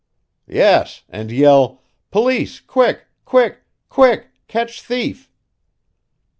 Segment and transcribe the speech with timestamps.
[0.47, 5.29] "Yes, and yell, 'Police quick, quick, quick catch thief.'"